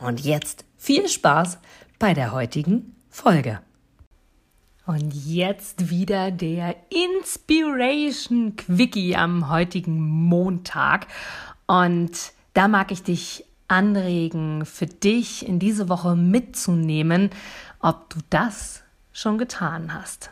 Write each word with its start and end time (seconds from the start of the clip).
Und 0.00 0.20
jetzt 0.20 0.64
viel 0.76 1.08
Spaß 1.08 1.58
bei 1.98 2.14
der 2.14 2.32
heutigen 2.32 2.96
Folge. 3.10 3.60
Und 4.86 5.14
jetzt 5.14 5.90
wieder 5.90 6.30
der 6.30 6.74
Inspiration 6.88 8.56
Quickie 8.56 9.14
am 9.14 9.50
heutigen 9.50 10.00
Montag. 10.00 11.06
Und 11.66 12.32
da 12.54 12.66
mag 12.66 12.90
ich 12.90 13.02
dich 13.02 13.44
anregen, 13.68 14.64
für 14.64 14.86
dich 14.86 15.46
in 15.46 15.58
diese 15.58 15.88
Woche 15.88 16.16
mitzunehmen, 16.16 17.30
ob 17.78 18.10
du 18.10 18.18
das 18.30 18.82
schon 19.12 19.38
getan 19.38 19.94
hast. 19.94 20.30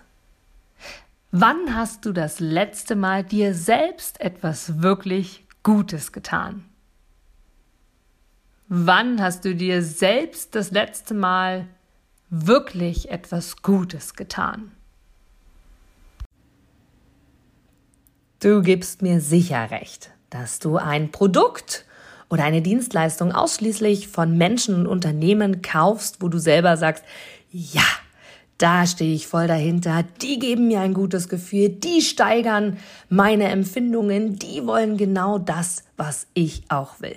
Wann 1.30 1.74
hast 1.76 2.06
du 2.06 2.12
das 2.12 2.40
letzte 2.40 2.96
Mal 2.96 3.22
dir 3.22 3.54
selbst 3.54 4.20
etwas 4.20 4.82
wirklich 4.82 5.46
Gutes 5.62 6.10
getan? 6.12 6.64
Wann 8.70 9.22
hast 9.22 9.46
du 9.46 9.54
dir 9.54 9.82
selbst 9.82 10.54
das 10.54 10.72
letzte 10.72 11.14
Mal 11.14 11.66
wirklich 12.28 13.10
etwas 13.10 13.62
Gutes 13.62 14.12
getan? 14.12 14.72
Du 18.40 18.60
gibst 18.60 19.00
mir 19.00 19.22
sicher 19.22 19.70
recht, 19.70 20.10
dass 20.28 20.58
du 20.58 20.76
ein 20.76 21.10
Produkt 21.10 21.86
oder 22.28 22.44
eine 22.44 22.60
Dienstleistung 22.60 23.32
ausschließlich 23.32 24.08
von 24.08 24.36
Menschen 24.36 24.74
und 24.74 24.86
Unternehmen 24.86 25.62
kaufst, 25.62 26.20
wo 26.20 26.28
du 26.28 26.36
selber 26.36 26.76
sagst, 26.76 27.04
ja, 27.50 27.86
da 28.58 28.86
stehe 28.86 29.14
ich 29.14 29.26
voll 29.28 29.46
dahinter, 29.46 30.04
die 30.20 30.38
geben 30.38 30.68
mir 30.68 30.80
ein 30.80 30.92
gutes 30.92 31.30
Gefühl, 31.30 31.70
die 31.70 32.02
steigern 32.02 32.76
meine 33.08 33.44
Empfindungen, 33.44 34.38
die 34.38 34.66
wollen 34.66 34.98
genau 34.98 35.38
das, 35.38 35.84
was 35.96 36.26
ich 36.34 36.64
auch 36.68 37.00
will. 37.00 37.16